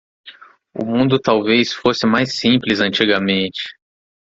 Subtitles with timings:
[0.73, 3.61] O mundo talvez fosse mais simples antigamente